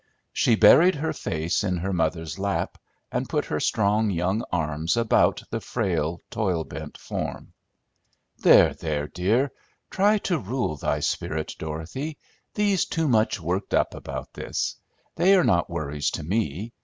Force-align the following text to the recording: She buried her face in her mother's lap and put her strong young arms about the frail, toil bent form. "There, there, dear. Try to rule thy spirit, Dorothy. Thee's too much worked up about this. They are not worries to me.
She 0.33 0.55
buried 0.55 0.95
her 0.95 1.13
face 1.13 1.63
in 1.63 1.77
her 1.77 1.93
mother's 1.93 2.39
lap 2.39 2.79
and 3.11 3.29
put 3.29 3.45
her 3.45 3.59
strong 3.59 4.09
young 4.09 4.43
arms 4.51 4.97
about 4.97 5.43
the 5.51 5.59
frail, 5.61 6.23
toil 6.31 6.63
bent 6.63 6.97
form. 6.97 7.53
"There, 8.39 8.73
there, 8.73 9.07
dear. 9.07 9.51
Try 9.91 10.17
to 10.17 10.39
rule 10.39 10.75
thy 10.75 11.01
spirit, 11.01 11.53
Dorothy. 11.59 12.17
Thee's 12.55 12.85
too 12.85 13.07
much 13.07 13.39
worked 13.39 13.75
up 13.75 13.93
about 13.93 14.33
this. 14.33 14.75
They 15.17 15.35
are 15.35 15.43
not 15.43 15.69
worries 15.69 16.09
to 16.17 16.23
me. 16.23 16.73